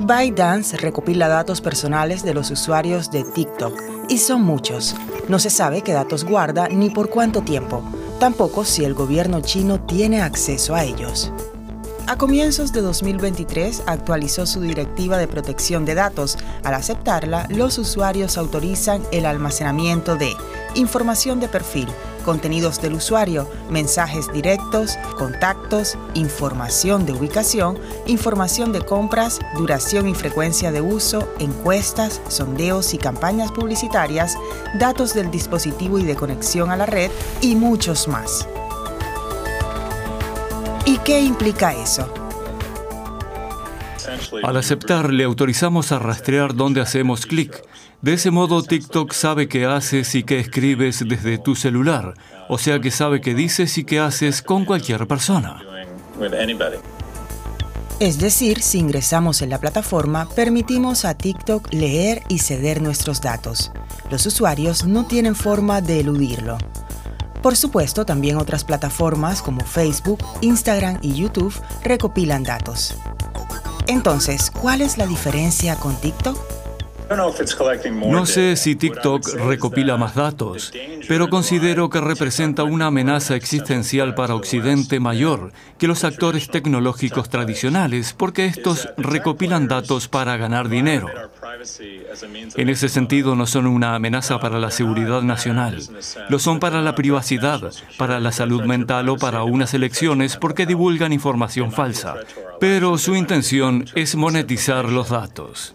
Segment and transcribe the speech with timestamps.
[0.00, 4.94] ByteDance recopila datos personales de los usuarios de TikTok y son muchos.
[5.28, 7.82] No se sabe qué datos guarda ni por cuánto tiempo,
[8.20, 11.32] tampoco si el gobierno chino tiene acceso a ellos.
[12.08, 16.38] A comienzos de 2023 actualizó su directiva de protección de datos.
[16.62, 20.32] Al aceptarla, los usuarios autorizan el almacenamiento de
[20.76, 21.88] información de perfil,
[22.24, 30.70] contenidos del usuario, mensajes directos, contactos, información de ubicación, información de compras, duración y frecuencia
[30.70, 34.36] de uso, encuestas, sondeos y campañas publicitarias,
[34.78, 38.46] datos del dispositivo y de conexión a la red y muchos más.
[40.84, 42.25] ¿Y qué implica eso?
[44.42, 47.62] Al aceptar, le autorizamos a rastrear dónde hacemos clic.
[48.02, 52.14] De ese modo, TikTok sabe qué haces y qué escribes desde tu celular,
[52.48, 55.62] o sea que sabe qué dices y qué haces con cualquier persona.
[57.98, 63.72] Es decir, si ingresamos en la plataforma, permitimos a TikTok leer y ceder nuestros datos.
[64.10, 66.58] Los usuarios no tienen forma de eludirlo.
[67.42, 72.96] Por supuesto, también otras plataformas como Facebook, Instagram y YouTube recopilan datos.
[73.86, 76.36] Entonces, ¿cuál es la diferencia con TikTok?
[78.08, 80.72] No sé si TikTok recopila más datos,
[81.06, 88.12] pero considero que representa una amenaza existencial para Occidente mayor que los actores tecnológicos tradicionales,
[88.12, 91.08] porque estos recopilan datos para ganar dinero.
[92.56, 95.80] En ese sentido, no son una amenaza para la seguridad nacional,
[96.28, 101.12] lo son para la privacidad, para la salud mental o para unas elecciones porque divulgan
[101.12, 102.16] información falsa.
[102.60, 105.74] Pero su intención es monetizar los datos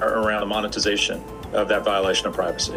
[0.00, 1.22] around monetization
[1.54, 2.74] of that violation of privacy.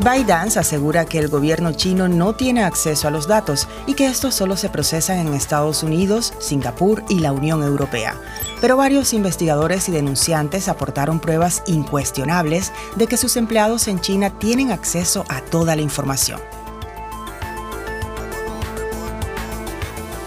[0.00, 4.32] ByteDance asegura que el gobierno chino no tiene acceso a los datos y que estos
[4.32, 8.14] solo se procesan en Estados Unidos, Singapur y la Unión Europea.
[8.60, 14.70] Pero varios investigadores y denunciantes aportaron pruebas incuestionables de que sus empleados en China tienen
[14.70, 16.40] acceso a toda la información.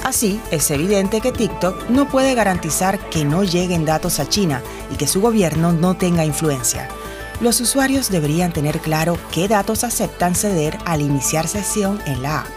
[0.04, 4.96] Así, es evidente que TikTok no puede garantizar que no lleguen datos a China y
[4.96, 6.90] que su gobierno no tenga influencia.
[7.42, 12.48] Los usuarios deberían tener claro qué datos aceptan ceder al iniciar sesión en la app.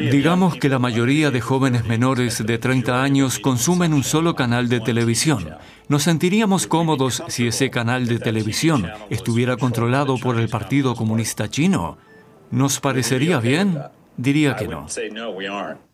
[0.00, 4.80] Digamos que la mayoría de jóvenes menores de 30 años consumen un solo canal de
[4.80, 5.50] televisión.
[5.88, 11.98] ¿Nos sentiríamos cómodos si ese canal de televisión estuviera controlado por el Partido Comunista Chino?
[12.50, 13.78] ¿Nos parecería bien?
[14.16, 14.86] Diría que no.